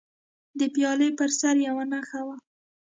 د 0.59 0.61
پیالې 0.73 1.09
پر 1.19 1.29
سر 1.39 1.55
یوه 1.67 1.83
نښه 1.91 2.21
وه. 2.27 2.37